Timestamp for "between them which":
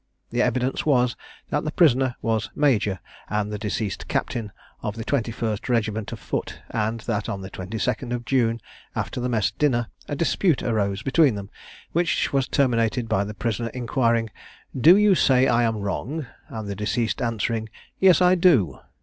11.03-12.33